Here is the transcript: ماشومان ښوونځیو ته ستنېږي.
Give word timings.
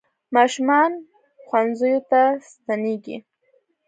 ماشومان 0.35 0.91
ښوونځیو 1.47 1.99
ته 2.11 2.21
ستنېږي. 2.49 3.17